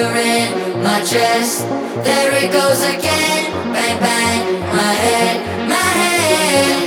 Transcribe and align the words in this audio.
in 0.00 0.82
my 0.82 1.00
chest. 1.04 1.66
There 2.04 2.32
it 2.44 2.52
goes 2.52 2.82
again, 2.82 3.52
bang 3.72 3.98
bang, 4.00 4.60
my 4.74 4.92
head, 4.92 5.68
my 5.68 5.74
head. 5.74 6.85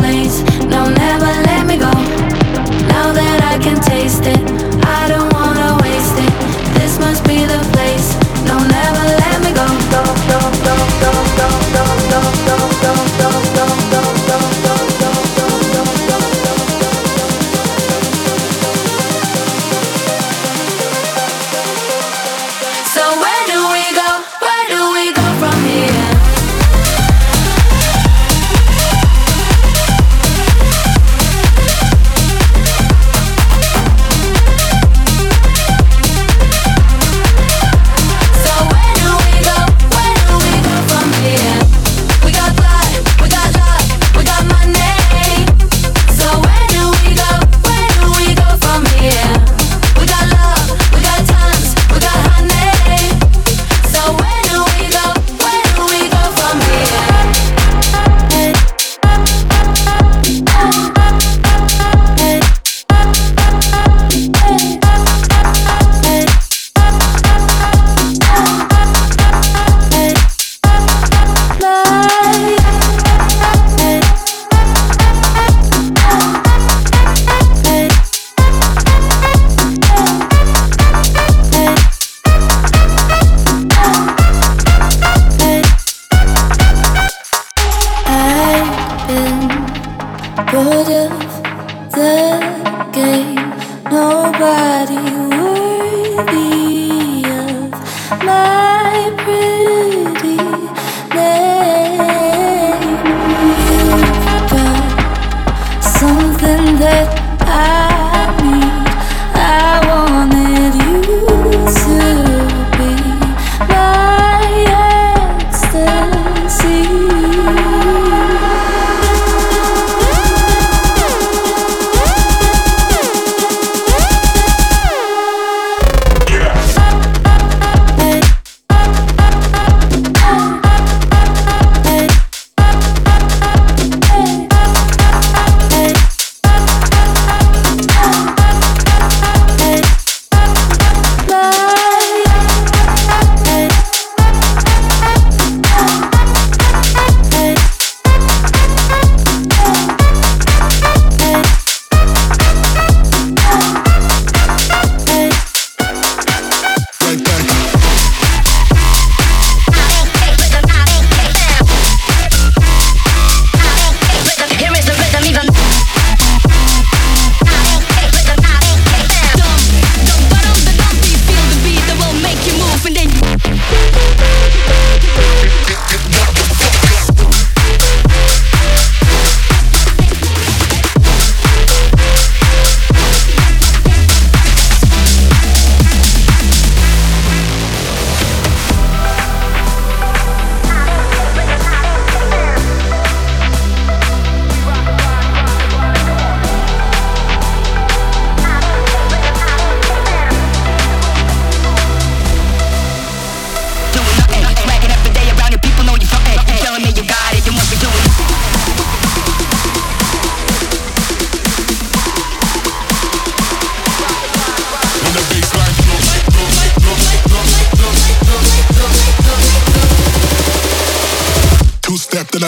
place. 0.00 0.42
No, 0.64 0.88
never 0.88 1.26
let. 1.26 1.49
out 90.60 90.90
of 90.90 91.92
the 91.96 92.90
game. 92.92 93.50
Nobody 93.90 95.00
worthy. 95.36 96.49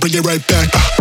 Bring 0.00 0.14
it 0.14 0.24
right 0.26 0.46
back. 0.48 0.93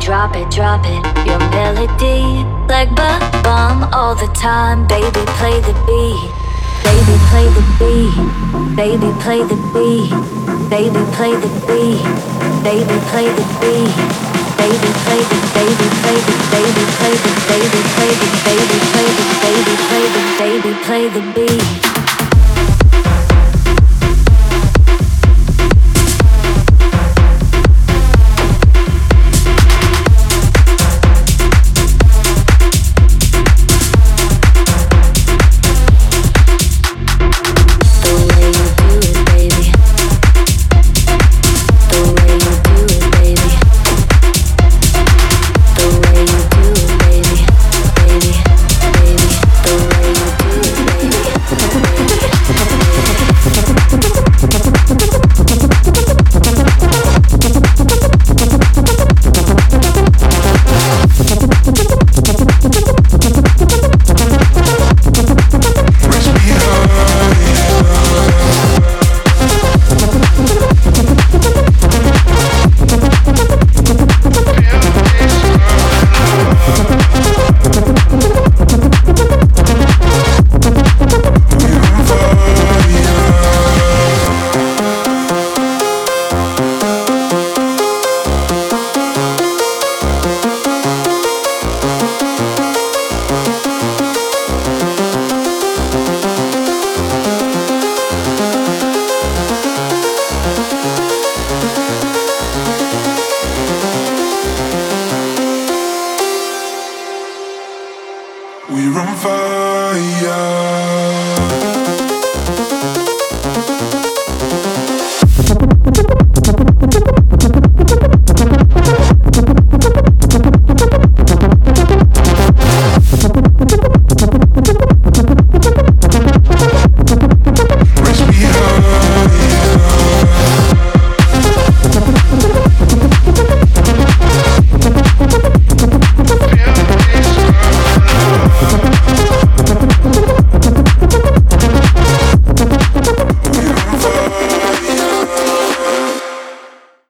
Drop 0.00 0.36
it, 0.36 0.50
drop 0.50 0.82
it, 0.84 1.02
your 1.26 1.38
melody. 1.50 2.44
Like 2.68 2.94
bum 2.94 3.88
all 3.92 4.14
the 4.14 4.28
time, 4.34 4.86
baby, 4.86 5.22
play 5.38 5.58
the 5.60 5.74
beat. 5.86 6.30
Baby, 6.84 7.14
play 7.30 7.48
the 7.52 7.64
beat. 7.78 8.14
Baby, 8.76 9.10
play 9.20 9.42
the 9.42 9.58
beat. 9.74 10.10
Baby, 10.70 11.02
play 11.16 11.34
the 11.36 11.50
beat. 11.66 12.02
Baby, 12.62 12.96
play 13.10 13.28
the 13.28 13.44
beat. 13.60 14.28
Baby, 14.58 14.90
play 15.04 15.22
the 15.22 15.38
baby, 15.54 15.86
play 16.02 16.18
the 16.26 16.36
baby, 16.50 16.84
play 16.98 17.14
the 17.14 17.32
baby, 17.48 17.80
play 17.94 18.12
the 18.12 18.28
baby, 18.44 18.78
play 18.92 19.08
the 19.16 19.26
baby, 19.42 19.74
play 19.88 20.06
the 20.14 20.24
baby, 20.38 20.72
play 20.84 21.08
the 21.08 21.22
beat. 21.34 21.87